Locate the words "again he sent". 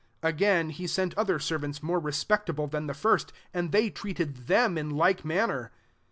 0.35-1.13